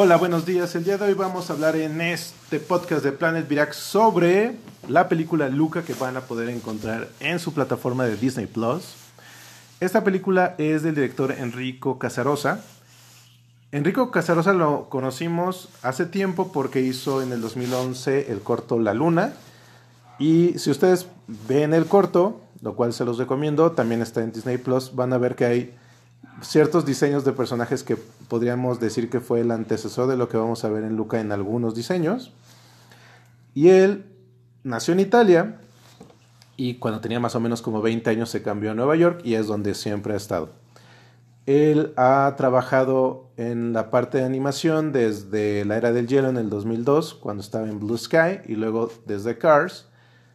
[0.00, 0.76] Hola, buenos días.
[0.76, 4.54] El día de hoy vamos a hablar en este podcast de Planet Virac sobre
[4.86, 8.94] la película Luca que van a poder encontrar en su plataforma de Disney Plus.
[9.80, 12.60] Esta película es del director Enrico Casarosa.
[13.72, 19.32] Enrico Casarosa lo conocimos hace tiempo porque hizo en el 2011 el corto La Luna.
[20.20, 21.08] Y si ustedes
[21.48, 25.18] ven el corto, lo cual se los recomiendo, también está en Disney Plus, van a
[25.18, 25.74] ver que hay
[26.42, 30.64] ciertos diseños de personajes que podríamos decir que fue el antecesor de lo que vamos
[30.64, 32.32] a ver en Luca en algunos diseños.
[33.54, 34.06] Y él
[34.62, 35.60] nació en Italia
[36.56, 39.34] y cuando tenía más o menos como 20 años se cambió a Nueva York y
[39.34, 40.50] es donde siempre ha estado.
[41.46, 46.50] Él ha trabajado en la parte de animación desde la era del hielo en el
[46.50, 49.86] 2002, cuando estaba en Blue Sky, y luego desde Cars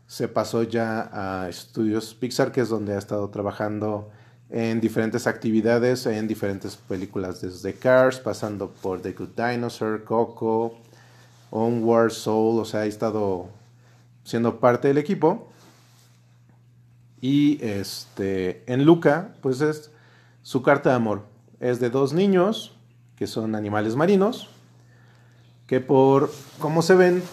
[0.08, 4.10] se pasó ya a estudios Pixar, que es donde ha estado trabajando
[4.54, 10.76] en diferentes actividades, en diferentes películas, desde Cars, pasando por The Good Dinosaur, Coco,
[11.50, 13.50] Onward, Soul, o sea, ha estado
[14.24, 15.48] siendo parte del equipo.
[17.20, 19.90] Y este, en Luca, pues es
[20.44, 21.24] su carta de amor.
[21.60, 22.78] Es de dos niños
[23.16, 24.50] que son animales marinos,
[25.66, 27.24] que por cómo se ven,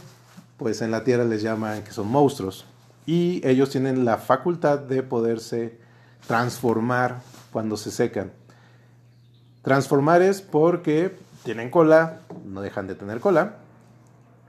[0.56, 2.64] pues en la Tierra les llaman que son monstruos.
[3.04, 5.79] Y ellos tienen la facultad de poderse
[6.26, 8.32] transformar cuando se secan.
[9.62, 13.56] Transformar es porque tienen cola, no dejan de tener cola.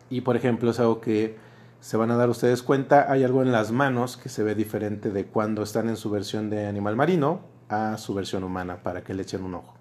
[0.10, 1.38] Y por ejemplo, es algo que
[1.82, 5.10] se van a dar ustedes cuenta, hay algo en las manos que se ve diferente
[5.10, 9.14] de cuando están en su versión de animal marino a su versión humana, para que
[9.14, 9.76] le echen un ojo.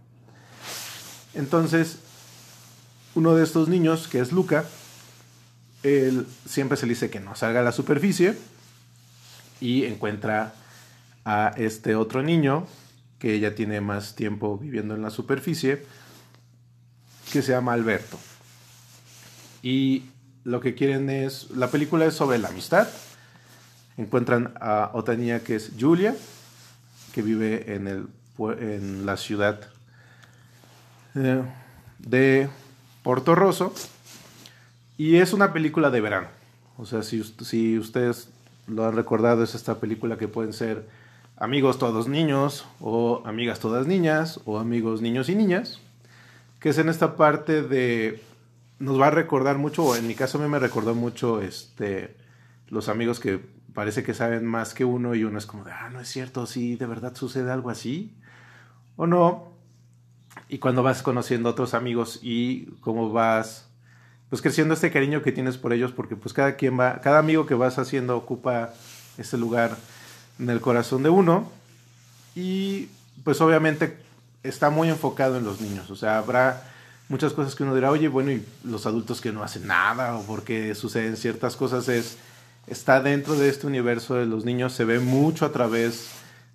[1.34, 1.98] Entonces,
[3.14, 4.64] uno de estos niños, que es Luca,
[5.82, 8.36] él siempre se le dice que no salga a la superficie
[9.60, 10.54] y encuentra
[11.24, 12.66] a este otro niño
[13.18, 15.84] que ya tiene más tiempo viviendo en la superficie,
[17.32, 18.18] que se llama Alberto.
[19.62, 20.04] Y
[20.44, 22.88] lo que quieren es, la película es sobre la amistad.
[23.98, 26.16] Encuentran a otra niña que es Julia,
[27.12, 28.06] que vive en, el,
[28.58, 29.60] en la ciudad
[31.14, 31.42] eh,
[31.98, 32.48] de
[33.02, 33.74] Porto Rosso.
[34.96, 36.28] Y es una película de verano.
[36.78, 38.30] O sea, si, si ustedes
[38.66, 40.88] lo han recordado, es esta película que pueden ser
[41.40, 45.80] amigos todos niños o amigas todas niñas o amigos niños y niñas,
[46.60, 48.22] que es en esta parte de
[48.78, 52.14] nos va a recordar mucho, o en mi caso a mí me recordó mucho este
[52.68, 53.40] los amigos que
[53.74, 56.46] parece que saben más que uno y uno es como de, ah, no es cierto,
[56.46, 58.14] sí, de verdad sucede algo así
[58.96, 59.50] o no.
[60.48, 63.68] Y cuando vas conociendo otros amigos y cómo vas
[64.28, 67.46] pues creciendo este cariño que tienes por ellos porque pues cada quien va, cada amigo
[67.46, 68.74] que vas haciendo ocupa
[69.18, 69.76] ese lugar
[70.40, 71.50] en el corazón de uno
[72.34, 72.88] y
[73.24, 73.98] pues obviamente
[74.42, 76.64] está muy enfocado en los niños, o sea, habrá
[77.08, 80.22] muchas cosas que uno dirá, oye, bueno, y los adultos que no hacen nada o
[80.22, 82.16] porque suceden ciertas cosas es,
[82.66, 86.08] está dentro de este universo de los niños, se ve mucho a través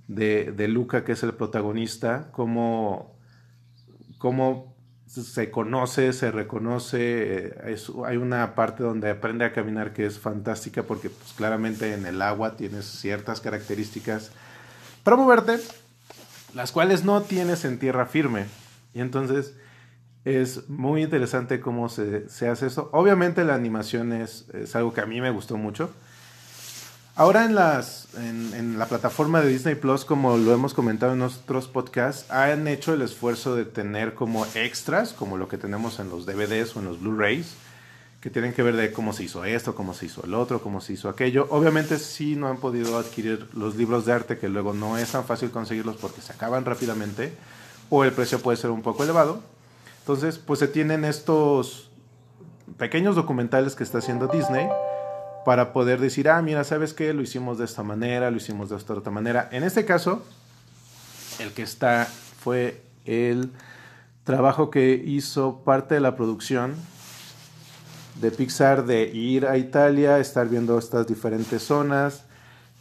[0.08, 3.16] de, de Luca, que es el protagonista, cómo,
[4.18, 4.75] cómo
[5.24, 10.84] se conoce, se reconoce, eh, hay una parte donde aprende a caminar que es fantástica
[10.84, 14.32] porque pues, claramente en el agua tienes ciertas características
[15.04, 15.60] para moverte,
[16.54, 18.46] las cuales no tienes en tierra firme.
[18.94, 19.56] Y entonces
[20.26, 22.90] es muy interesante cómo se, se hace eso.
[22.92, 25.92] Obviamente la animación es, es algo que a mí me gustó mucho.
[27.18, 31.70] Ahora en, las, en, la plataforma de Disney Plus, como lo hemos comentado en otros
[31.70, 36.26] podcasts, han hecho el esfuerzo de tener como extras, como lo que tenemos en los
[36.26, 37.56] DVDs o en los Blu-rays,
[38.20, 40.82] que tienen que ver de cómo se hizo esto, cómo se hizo el otro, cómo
[40.82, 41.48] se hizo aquello.
[41.52, 45.24] Obviamente sí no han podido adquirir los libros de arte, que luego no es tan
[45.24, 47.34] fácil conseguirlos porque se acaban rápidamente,
[47.90, 49.42] o el precio puede ser un poco elevado.
[50.00, 51.90] Entonces, pues se tienen estos
[52.78, 54.68] pequeños documentales que está haciendo Disney
[55.46, 57.14] para poder decir, ah, mira, ¿sabes qué?
[57.14, 59.48] Lo hicimos de esta manera, lo hicimos de esta otra manera.
[59.52, 60.26] En este caso,
[61.40, 63.52] el que está fue el
[64.24, 66.74] trabajo que hizo parte de la producción
[68.20, 72.26] de Pixar de ir a Italia, estar viendo estas diferentes zonas,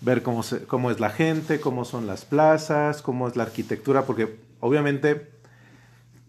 [0.01, 4.39] ver cómo, cómo es la gente, cómo son las plazas, cómo es la arquitectura, porque
[4.61, 5.29] obviamente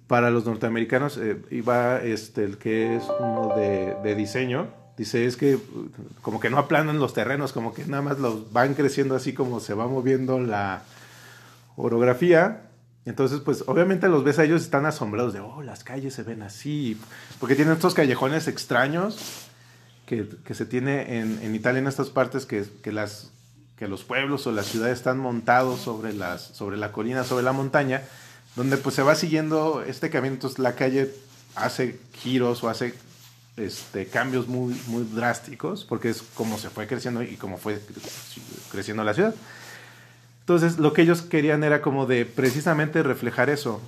[0.08, 4.68] para los norteamericanos eh, iba este, el que es uno de, de diseño,
[4.98, 5.60] Dice, es que
[6.22, 9.60] como que no aplanan los terrenos, como que nada más los van creciendo así como
[9.60, 10.84] se va moviendo la
[11.76, 12.70] orografía.
[13.06, 16.42] Entonces, pues obviamente los ves a ellos están asombrados de, oh, las calles se ven
[16.42, 16.98] así,
[17.40, 19.48] porque tienen estos callejones extraños
[20.06, 23.32] que, que se tiene en, en, Italia, en estas partes, que, que, las,
[23.78, 27.52] que los pueblos o las ciudades están montados sobre, las, sobre la colina, sobre la
[27.52, 28.02] montaña,
[28.56, 31.14] donde pues se va siguiendo este camino, entonces la calle
[31.56, 32.96] hace giros o hace
[33.58, 37.80] este, cambios muy, muy drásticos, porque es como se fue creciendo y como fue
[38.72, 39.36] creciendo la ciudad.
[40.42, 43.82] Entonces, lo que ellos querían era como de precisamente reflejar eso.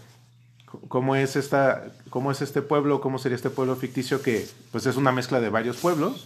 [0.88, 4.96] Cómo es, esta, cómo es este pueblo, cómo sería este pueblo ficticio que pues es
[4.96, 6.26] una mezcla de varios pueblos.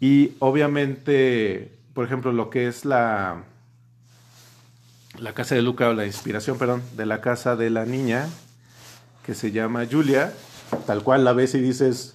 [0.00, 3.42] Y obviamente, por ejemplo, lo que es la,
[5.18, 8.28] la casa de Luca, o la inspiración, perdón, de la casa de la niña,
[9.26, 10.32] que se llama Julia,
[10.86, 12.14] tal cual la ves y dices,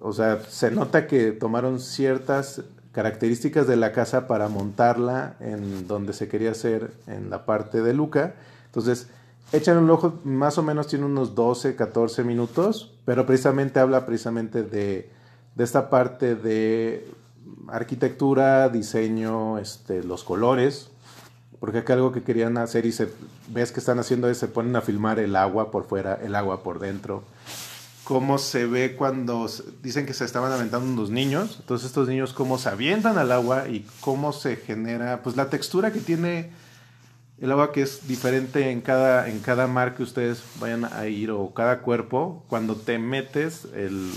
[0.00, 2.62] o sea, se nota que tomaron ciertas
[2.92, 7.92] características de la casa para montarla en donde se quería hacer en la parte de
[7.92, 8.34] Luca.
[8.66, 9.08] Entonces,
[9.52, 14.62] echan un ojo, más o menos tiene unos 12, 14 minutos, pero precisamente habla precisamente
[14.62, 15.10] de,
[15.54, 17.06] de esta parte de
[17.68, 20.90] arquitectura, diseño, este, los colores,
[21.60, 23.08] porque acá algo que querían hacer y se,
[23.48, 26.62] ves que están haciendo es se ponen a filmar el agua por fuera, el agua
[26.62, 27.22] por dentro
[28.10, 29.48] cómo se ve cuando
[29.84, 33.68] dicen que se estaban aventando unos niños, entonces estos niños cómo se avientan al agua
[33.68, 36.50] y cómo se genera, pues la textura que tiene
[37.40, 41.30] el agua que es diferente en cada, en cada mar que ustedes vayan a ir
[41.30, 44.10] o cada cuerpo, cuando te metes el,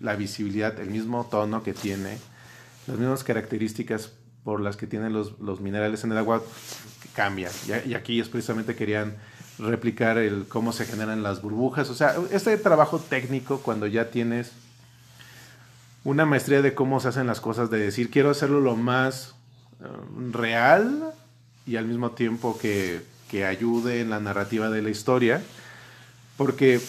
[0.00, 2.18] la visibilidad, el mismo tono que tiene,
[2.88, 4.10] las mismas características
[4.42, 6.42] por las que tienen los, los minerales en el agua,
[7.14, 7.50] cambia.
[7.68, 9.14] Y, y aquí es precisamente querían
[9.58, 11.88] replicar el cómo se generan las burbujas.
[11.90, 14.52] O sea, este trabajo técnico cuando ya tienes
[16.04, 19.34] una maestría de cómo se hacen las cosas, de decir quiero hacerlo lo más
[19.80, 21.12] um, real
[21.66, 25.42] y al mismo tiempo que, que, ayude en la narrativa de la historia,
[26.36, 26.80] porque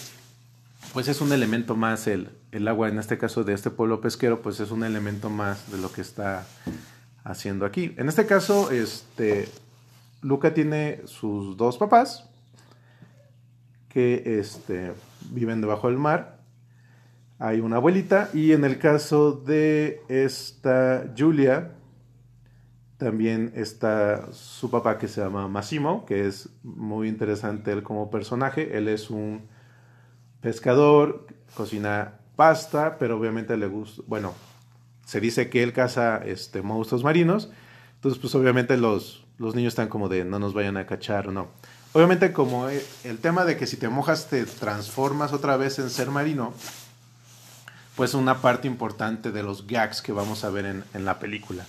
[0.93, 4.41] pues es un elemento más el, el agua, en este caso de este pueblo pesquero,
[4.41, 6.45] pues es un elemento más de lo que está
[7.23, 7.95] haciendo aquí.
[7.97, 9.49] En este caso, este,
[10.21, 12.25] Luca tiene sus dos papás,
[13.97, 14.93] que este,
[15.31, 16.37] viven debajo del mar.
[17.39, 21.71] Hay una abuelita y en el caso de esta Julia,
[22.97, 28.77] también está su papá que se llama Massimo, que es muy interesante él como personaje.
[28.77, 29.47] Él es un
[30.41, 34.35] pescador, cocina pasta, pero obviamente le gusta, bueno,
[35.07, 37.51] se dice que él caza este, monstruos marinos,
[37.95, 41.31] entonces pues obviamente los, los niños están como de no nos vayan a cachar o
[41.31, 41.47] no.
[41.93, 45.89] Obviamente como e, el tema de que si te mojas te transformas otra vez en
[45.89, 46.53] ser marino,
[47.95, 51.65] pues una parte importante de los gags que vamos a ver en, en la película.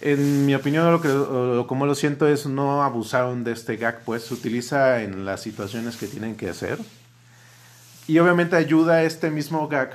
[0.00, 4.24] En mi opinión, lo que, como lo siento es no abusaron de este gag, pues
[4.24, 6.78] se utiliza en las situaciones que tienen que hacer.
[8.06, 9.90] Y obviamente ayuda este mismo gag,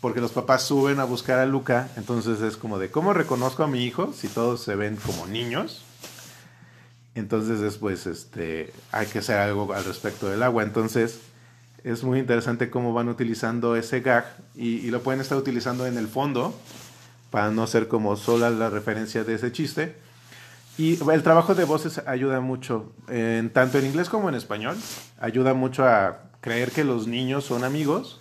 [0.00, 3.66] porque los papás suben a buscar a Luca, entonces es como de, ¿cómo reconozco a
[3.66, 5.84] mi hijo si todos se ven como niños?
[7.14, 10.62] Entonces después este, hay que hacer algo al respecto del agua.
[10.62, 11.20] Entonces
[11.84, 16.08] es muy interesante cómo van utilizando ese gag y, lo pueden estar utilizando en el
[16.08, 16.54] fondo
[17.30, 19.94] para no ser como sola la referencia de ese chiste.
[20.78, 24.76] Y el trabajo de voces ayuda mucho, en, tanto en inglés como en español.
[25.20, 28.20] Ayuda mucho a creer que los niños son amigos.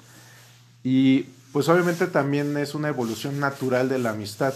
[0.83, 4.53] Y pues obviamente también es una evolución natural de la amistad.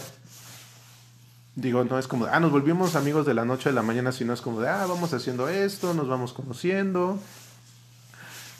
[1.56, 4.32] Digo, no es como, ah, nos volvimos amigos de la noche a la mañana, sino
[4.32, 7.18] es como de, ah, vamos haciendo esto, nos vamos conociendo.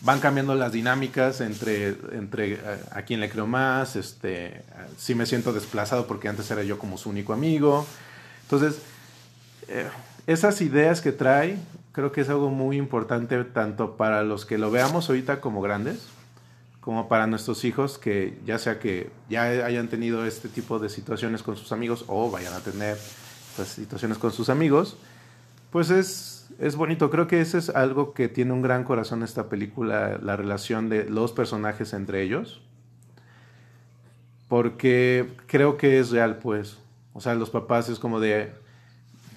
[0.03, 2.61] Van cambiando las dinámicas entre, entre
[2.93, 4.63] a, quién le creo más, este,
[4.99, 7.87] si me siento desplazado porque antes era yo como su único amigo.
[8.43, 8.81] Entonces,
[9.69, 9.89] eh,
[10.27, 11.57] esas ideas que trae,
[11.93, 16.07] creo que es algo muy importante tanto para los que lo veamos ahorita como grandes,
[16.85, 21.43] como para nuestros hijos que ya sea que ya hayan tenido este tipo de situaciones
[21.43, 22.99] con sus amigos o vayan a tener
[23.50, 24.99] estas situaciones con sus amigos,
[25.71, 27.09] pues es, es bonito.
[27.09, 31.09] Creo que ese es algo que tiene un gran corazón esta película, la relación de
[31.09, 32.61] los personajes entre ellos.
[34.49, 36.76] Porque creo que es real, pues.
[37.14, 38.53] O sea, los papás es como de,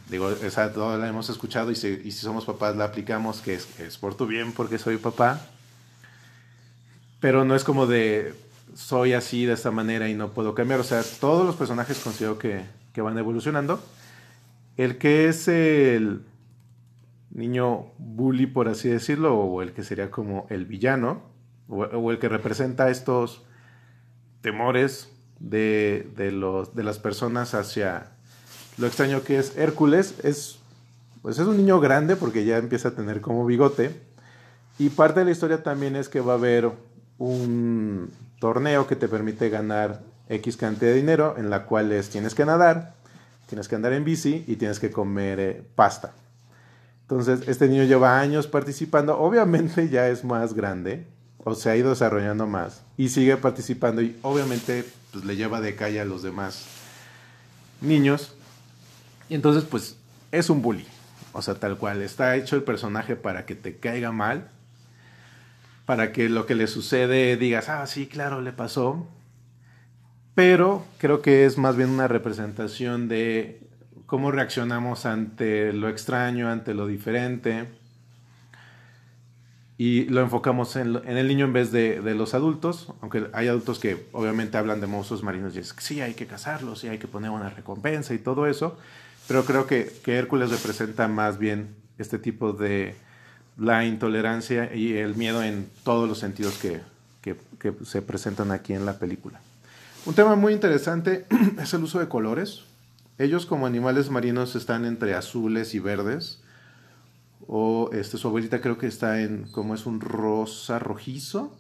[0.10, 3.54] digo, esa toda la hemos escuchado y si, y si somos papás la aplicamos, que
[3.54, 5.48] es, es por tu bien porque soy papá
[7.20, 8.34] pero no es como de
[8.76, 10.80] soy así de esta manera y no puedo cambiar.
[10.80, 13.82] O sea, todos los personajes considero que, que van evolucionando.
[14.76, 16.22] El que es el
[17.32, 21.22] niño bully, por así decirlo, o el que sería como el villano,
[21.68, 23.44] o, el que representa estos
[24.42, 28.12] temores de, de, los, de las personas hacia
[28.78, 30.60] lo extraño que es Hércules, es,
[31.22, 34.00] pues es un niño grande porque ya empieza a tener como bigote.
[34.80, 36.72] Y parte de la historia también es que va a haber
[37.18, 42.46] un torneo que te permite ganar X cantidad de dinero, en la cual tienes que
[42.46, 42.94] nadar,
[43.48, 46.14] tienes que andar en bici y tienes que comer eh, pasta.
[47.02, 51.08] Entonces, este niño lleva años participando, obviamente ya es más grande,
[51.38, 54.84] o se ha ido desarrollando más y sigue participando y obviamente
[55.14, 56.66] pues, le lleva de calle a los demás
[57.80, 58.36] niños.
[59.30, 59.96] Y entonces pues
[60.32, 60.86] es un bully.
[61.32, 64.50] O sea, tal cual, está hecho el personaje para que te caiga mal,
[65.88, 69.08] para que lo que le sucede digas, ah, sí, claro, le pasó.
[70.36, 73.62] Pero creo que es más bien una representación de
[74.06, 77.70] cómo reaccionamos ante lo extraño, ante lo diferente.
[79.78, 84.08] Y lo enfocamos en, el niño en vez de, los adultos, aunque hay adultos que
[84.12, 87.08] obviamente hablan de monstruos marinos y es que sí, hay que cazarlos y hay que
[87.08, 88.78] poner una recompensa y todo eso.
[89.30, 92.96] Pero creo que, Hércules representa más bien este tipo de
[93.58, 96.82] la intolerancia y el miedo en todos los sentidos que,
[97.22, 99.42] que se presentan aquí en la película.
[100.06, 101.26] Un tema muy interesante
[101.62, 102.62] es el uso de colores.
[103.18, 106.40] Ellos como animales marinos están entre azules y verdes.
[107.48, 111.54] O este, su abuelita creo que está en como es un rosa rojizo.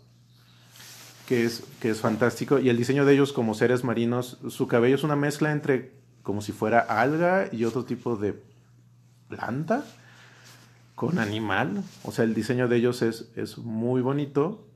[1.27, 2.59] Que es, que es fantástico.
[2.59, 5.91] Y el diseño de ellos como seres marinos, su cabello es una mezcla entre
[6.23, 8.41] como si fuera alga y otro tipo de
[9.27, 9.83] planta
[10.97, 11.83] con animal.
[12.03, 14.67] O sea, el diseño de ellos es, es muy bonito.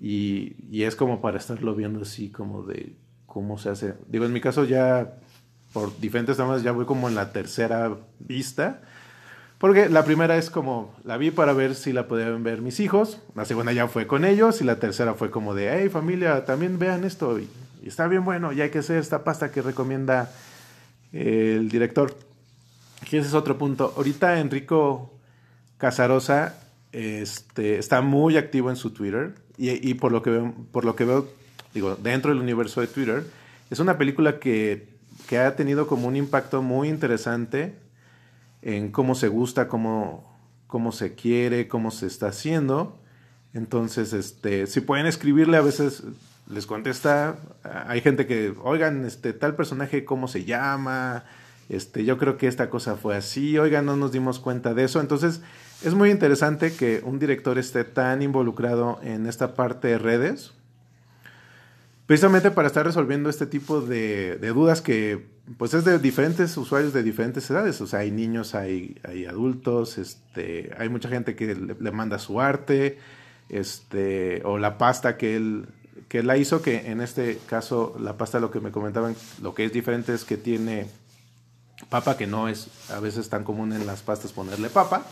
[0.00, 2.94] Y, y, es como para estarlo viendo así como de
[3.26, 3.94] cómo se hace.
[4.06, 5.18] Digo, en mi caso ya
[5.72, 8.80] por diferentes temas ya voy como en la tercera vista.
[9.58, 13.20] Porque la primera es como, la vi para ver si la podían ver mis hijos,
[13.34, 16.78] la segunda ya fue con ellos y la tercera fue como de, hey familia, también
[16.78, 17.48] vean esto y,
[17.84, 20.30] está bien bueno y hay que hacer esta pasta que recomienda
[21.12, 22.14] el director.
[23.02, 23.92] Aquí ese es otro punto.
[23.96, 25.13] Ahorita Enrico
[25.84, 26.54] Casarosa
[26.92, 31.04] este, está muy activo en su Twitter y, por, lo que veo, por lo que
[31.04, 31.28] veo,
[31.74, 33.24] digo, dentro del universo de Twitter,
[33.70, 34.94] es una película que
[35.26, 37.76] que ha tenido como un impacto muy interesante
[38.62, 43.00] en cómo se gusta, cómo, cómo se quiere, cómo se está haciendo.
[43.52, 46.02] Entonces, este, si pueden escribirle, a veces
[46.50, 47.38] les contesta.
[47.86, 51.24] Hay gente que, oigan, este, tal personaje, ¿cómo se llama?
[51.68, 55.00] Este, yo creo que esta cosa fue así, oigan, no nos dimos cuenta de eso.
[55.00, 55.40] Entonces,
[55.84, 60.52] es muy interesante que un director esté tan involucrado en esta parte de redes
[62.06, 65.26] precisamente para estar resolviendo este tipo de, dudas que
[65.58, 69.98] pues es de diferentes usuarios de diferentes edades, o sea, hay niños, hay, hay adultos,
[69.98, 72.98] este, hay mucha gente que le, manda su arte,
[73.50, 75.66] este, o la pasta que él,
[76.08, 79.66] que la hizo, que en este caso la pasta lo que me comentaban, lo que
[79.66, 80.86] es diferente es que tiene
[81.88, 85.06] papa, que no es a veces tan común en las pastas ponerle papa.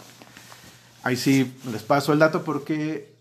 [1.02, 3.14] Ahí sí les paso el dato porque,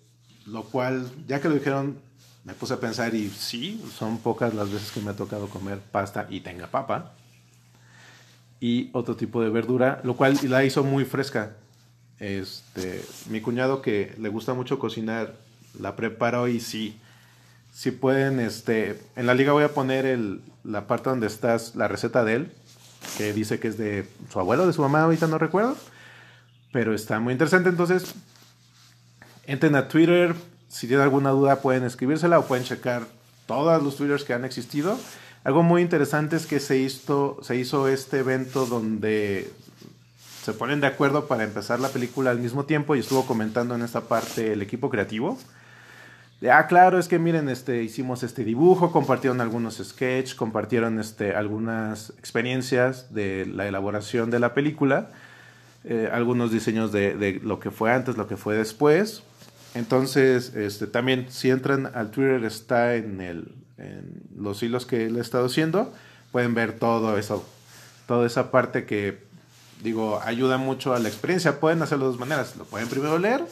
[0.45, 1.97] lo cual, ya que lo dijeron,
[2.43, 5.79] me puse a pensar y sí, son pocas las veces que me ha tocado comer
[5.79, 7.13] pasta y tenga papa.
[8.59, 11.55] Y otro tipo de verdura, lo cual la hizo muy fresca.
[12.19, 15.35] Este, mi cuñado que le gusta mucho cocinar,
[15.79, 16.99] la preparó y sí,
[17.73, 21.87] si pueden, este, en la liga voy a poner el, la parte donde estás, la
[21.87, 22.51] receta de él,
[23.17, 25.75] que dice que es de su abuelo, de su mamá, ahorita no recuerdo,
[26.71, 27.69] pero está muy interesante.
[27.69, 28.13] Entonces,
[29.45, 30.35] entren a Twitter,
[30.67, 33.07] si tienen alguna duda pueden escribírsela o pueden checar
[33.45, 34.97] todos los twitters que han existido.
[35.43, 39.51] Algo muy interesante es que se hizo, se hizo este evento donde
[40.43, 43.81] se ponen de acuerdo para empezar la película al mismo tiempo y estuvo comentando en
[43.81, 45.37] esta parte el equipo creativo.
[46.49, 52.09] Ah, claro, es que miren, este, hicimos este dibujo, compartieron algunos sketches, compartieron este, algunas
[52.17, 55.09] experiencias de la elaboración de la película,
[55.83, 59.21] eh, algunos diseños de, de, lo que fue antes, lo que fue después.
[59.75, 65.17] Entonces, este, también si entran al Twitter, está en, el, en los hilos que él
[65.17, 65.93] ha estado haciendo,
[66.31, 67.47] pueden ver todo eso,
[68.07, 69.23] toda esa parte que,
[69.83, 71.59] digo, ayuda mucho a la experiencia.
[71.59, 73.45] Pueden hacerlo de dos maneras, lo pueden primero leer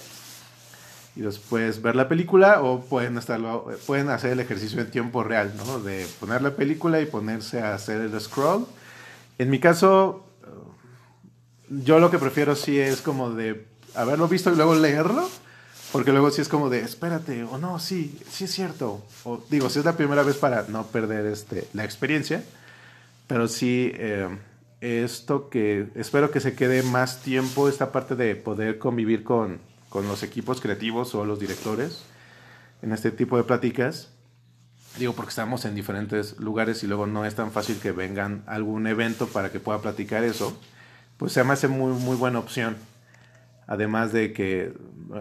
[1.19, 5.53] y después ver la película o pueden, estarlo, pueden hacer el ejercicio en tiempo real,
[5.57, 5.81] ¿no?
[5.81, 8.65] De poner la película y ponerse a hacer el scroll.
[9.37, 10.25] En mi caso,
[11.69, 15.29] yo lo que prefiero sí es como de haberlo visto y luego leerlo
[15.91, 19.03] porque luego sí es como de, espérate, o no, sí, sí es cierto.
[19.25, 22.45] O digo, si es la primera vez para no perder este, la experiencia,
[23.27, 24.29] pero sí eh,
[24.79, 30.07] esto que espero que se quede más tiempo, esta parte de poder convivir con, con
[30.07, 32.03] los equipos creativos o los directores
[32.81, 34.09] en este tipo de pláticas.
[34.97, 38.87] Digo, porque estamos en diferentes lugares y luego no es tan fácil que vengan algún
[38.87, 40.59] evento para que pueda platicar eso.
[41.17, 42.75] Pues se me hace muy, muy buena opción
[43.69, 44.73] además de que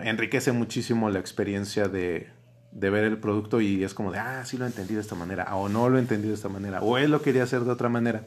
[0.03, 2.29] enriquece muchísimo la experiencia de,
[2.73, 5.69] ver el producto y es como de, ah, sí lo entendí de esta manera, o
[5.69, 8.23] no lo entendí de esta manera, o él lo quería hacer de otra manera.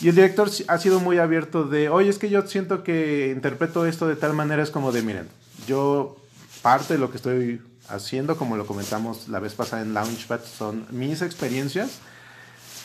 [0.00, 3.86] Y el director ha sido muy abierto de, oye, es que yo siento que interpreto
[3.86, 5.28] esto de tal manera, es como de, miren,
[5.66, 6.16] yo
[6.62, 10.86] parte de lo que estoy haciendo, como lo comentamos la vez pasada en Launchpad, son
[10.90, 12.00] mis experiencias.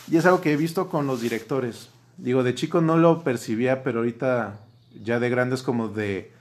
[0.10, 1.90] Y es algo que he visto con los directores.
[2.18, 4.60] Digo, de chico no lo percibía, pero ahorita
[5.04, 6.32] ya de grande es como de...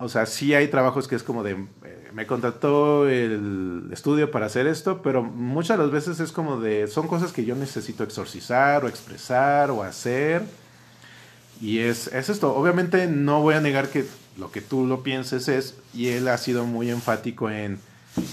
[0.00, 1.52] O sea, sí hay trabajos que es como de...
[1.52, 6.60] eh, me contrató el estudio para hacer esto, pero muchas de las veces es como
[6.60, 6.86] de...
[6.86, 10.42] Son cosas que yo necesito exorcizar o expresar o hacer.
[11.60, 12.54] Y es, es esto.
[12.54, 14.06] Obviamente no voy a negar que
[14.38, 17.80] lo que tú lo pienses es, y él ha sido muy enfático en,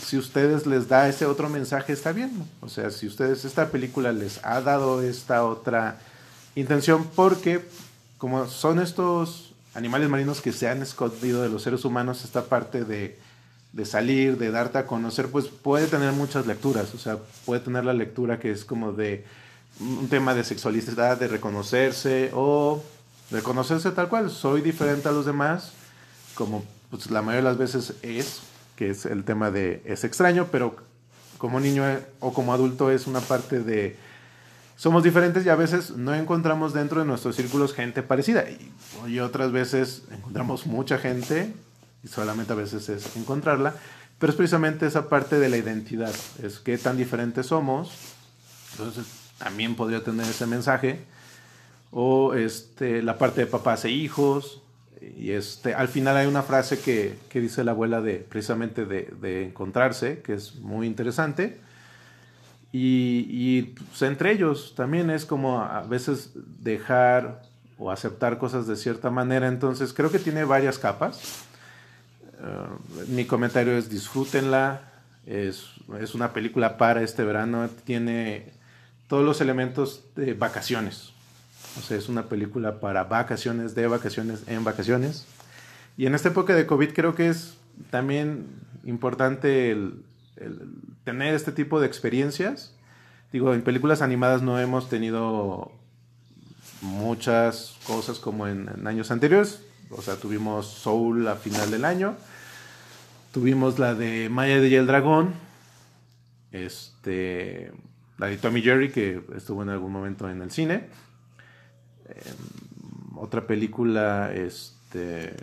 [0.05, 2.47] si ustedes les da ese otro mensaje, está bien.
[2.61, 5.99] O sea, si ustedes, esta película les ha dado esta otra
[6.55, 7.65] intención, porque
[8.17, 12.85] como son estos animales marinos que se han escondido de los seres humanos, esta parte
[12.85, 13.19] de,
[13.73, 16.93] de salir, de darte a conocer, pues puede tener muchas lecturas.
[16.93, 19.25] O sea, puede tener la lectura que es como de
[19.79, 22.81] un tema de sexualidad, de reconocerse o
[23.31, 24.29] reconocerse tal cual.
[24.29, 25.73] Soy diferente a los demás,
[26.35, 28.41] como pues, la mayoría de las veces es,
[28.75, 30.75] que es el tema de es extraño, pero
[31.37, 33.97] como niño eh, o como adulto es una parte de
[34.77, 38.45] somos diferentes y a veces no encontramos dentro de nuestros círculos gente parecida.
[38.49, 38.71] Y,
[39.07, 41.53] y otras veces encontramos mucha gente
[42.03, 43.73] y solamente a veces es encontrarla,
[44.19, 46.13] pero es precisamente esa parte de la identidad,
[46.43, 47.91] es qué tan diferentes somos,
[48.71, 49.05] entonces
[49.37, 50.99] también podría tener ese mensaje.
[51.91, 54.61] O este, la parte de papás e hijos.
[55.01, 59.45] Y este, al final hay una frase que, que dice la abuela de precisamente de,
[59.45, 61.59] encontrarse, que es muy interesante.
[62.77, 67.41] Y, pues, entre ellos también es como a veces dejar
[67.77, 69.47] o aceptar cosas de cierta manera.
[69.47, 71.45] Entonces creo que tiene varias capas.
[72.41, 74.81] Uh, mi comentario es disfrútenla.
[75.25, 75.67] Es,
[76.01, 77.69] es una película para este verano.
[77.85, 78.51] Tiene
[79.07, 81.14] todos los elementos de vacaciones.
[81.77, 85.25] O sea, es una película para vacaciones, de vacaciones, en vacaciones.
[85.97, 87.57] Y en esta época de COVID creo que es
[87.89, 88.47] también
[88.83, 89.77] importante
[91.03, 92.73] tener este tipo de experiencias.
[93.31, 95.71] Digo, en películas animadas no hemos tenido
[96.81, 99.61] muchas cosas como en, años anteriores.
[99.89, 102.15] O sea, tuvimos Soul a final del año.
[103.33, 105.33] Tuvimos la de Maya y el Dragón.
[106.51, 107.71] Este.
[108.17, 110.87] La de Tommy Jerry, que estuvo en algún momento en el cine.
[112.09, 112.33] Eh,
[113.17, 115.35] otra película, este,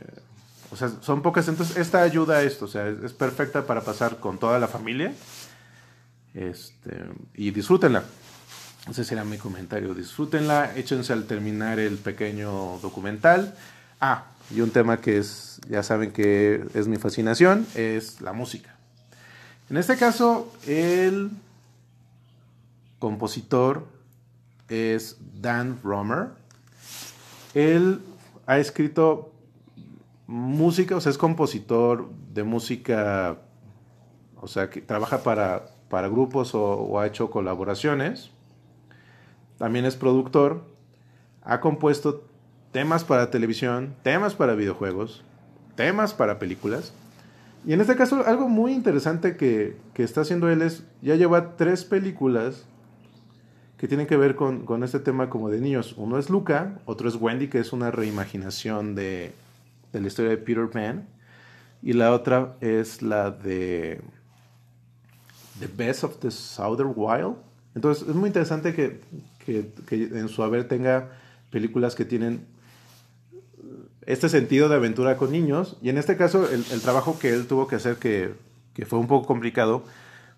[0.71, 3.81] o sea, son pocas, entonces esta ayuda a esto, o sea, es, es, perfecta para
[3.81, 5.13] pasar con toda la familia,
[6.35, 8.05] este, y disfrútenla.
[8.91, 13.55] Ese será mi comentario, disfrútenla, échense al terminar el pequeño documental.
[14.01, 18.75] Ah, y un tema que es, ya saben que es mi fascinación, es la música.
[19.71, 21.31] En este caso, el
[22.99, 23.87] compositor
[24.69, 26.29] es Dan Romer,
[27.55, 28.01] él
[28.47, 29.33] ha escrito
[30.27, 33.39] música, o sea, es compositor de música,
[34.41, 38.31] o sea, que trabaja para, para grupos o, o, ha hecho colaboraciones.
[39.59, 40.65] También es productor.
[41.43, 42.25] Ha compuesto
[42.73, 45.23] temas para televisión, temas para videojuegos,
[45.77, 46.93] temas para películas.
[47.65, 51.57] Y en este caso, algo muy interesante que, que está haciendo él es, ya lleva
[51.57, 52.67] tres películas
[53.83, 55.95] que tienen que ver con, con, este tema como de niños.
[55.97, 59.33] Uno es Luca, otro es Wendy, que es una reimaginación de,
[59.93, 61.09] de, la historia de Peter Pan.
[61.83, 64.01] Y la otra es la de
[65.59, 67.35] The Best of the Southern Wild.
[67.75, 69.01] Entonces es muy interesante que,
[69.45, 71.11] que, que en su haber tenga
[71.51, 72.47] películas que tienen
[74.07, 75.77] este sentido de aventura con niños.
[75.83, 78.33] Y en este caso el, el trabajo que él tuvo que hacer, que,
[78.75, 79.83] que fue un poco complicado,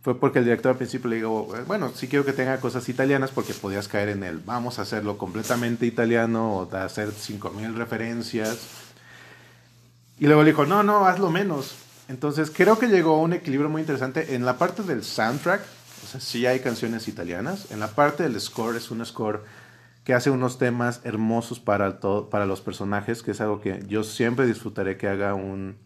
[0.04, 3.30] fue porque el director al principio le dijo, bueno, sí quiero que tenga cosas italianas
[3.30, 8.68] porque podías caer en el, vamos a hacerlo completamente italiano o hacer 5000 referencias.
[10.18, 11.76] Y luego le dijo, no, no, hazlo menos.
[12.08, 16.06] Entonces creo que llegó a un equilibrio muy interesante en la parte del soundtrack, o
[16.06, 19.42] sea, sí hay canciones italianas, en la parte del score es un score
[20.04, 24.04] que hace unos temas hermosos para, todo, para los personajes, que es algo que yo
[24.04, 25.78] siempre disfrutaré que haga un,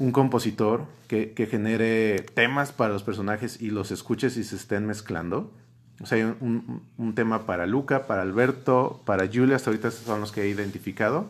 [0.00, 4.86] un compositor que, que, genere temas para los personajes y los escuches y se estén
[4.86, 5.52] mezclando.
[6.00, 10.22] O sea, hay un, un, tema para Luca, para Alberto, para Julia, hasta ahorita son
[10.22, 11.26] los que he identificado.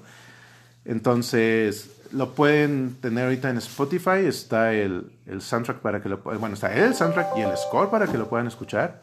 [0.85, 6.55] Entonces, lo pueden tener ahorita en Spotify, está el, el soundtrack para que lo bueno,
[6.55, 9.03] está el soundtrack y el score para que lo puedan escuchar.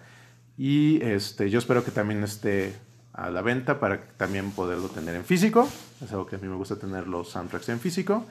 [0.57, 2.73] Y este, yo espero que también esté
[3.11, 5.67] a la venta para también poderlo tener en físico.
[6.01, 8.25] Es algo que a mí me gusta tener los soundtracks en físico.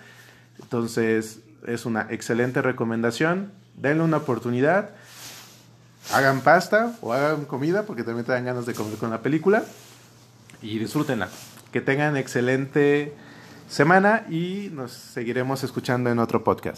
[0.60, 3.52] Entonces, es una excelente recomendación.
[3.76, 4.90] Denle una oportunidad.
[6.12, 9.64] Hagan pasta o hagan comida porque también te dan ganas de comer con la película.
[10.62, 11.28] Y disfrútenla.
[11.72, 13.14] Que tengan excelente
[13.68, 16.74] semana y nos seguiremos escuchando en otro podcast.